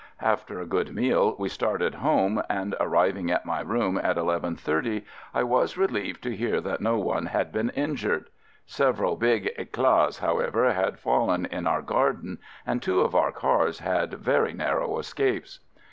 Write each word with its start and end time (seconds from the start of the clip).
After 0.23 0.59
a 0.59 0.65
good 0.65 0.95
meal 0.95 1.35
we 1.37 1.47
started 1.47 1.93
home 2.01 2.41
and 2.49 2.73
arriving 2.79 3.29
at 3.29 3.45
my 3.45 3.59
room 3.61 3.99
at 4.01 4.17
eleven 4.17 4.55
thirty 4.55 5.05
I 5.31 5.43
was 5.43 5.77
relieved 5.77 6.23
to 6.23 6.35
hear 6.35 6.59
that 6.59 6.81
no 6.81 6.97
one 6.97 7.27
had 7.27 7.51
been 7.51 7.69
injured. 7.69 8.31
Several 8.65 9.15
big 9.15 9.51
eclats, 9.59 10.17
however, 10.17 10.73
had 10.73 10.97
fallen 10.97 11.45
in 11.45 11.67
our 11.67 11.83
garden 11.83 12.39
and 12.65 12.81
two 12.81 13.01
of 13.01 13.13
our 13.13 13.31
cars 13.31 13.77
had 13.77 14.15
very 14.15 14.53
narrow 14.53 14.97
escapes. 14.97 15.59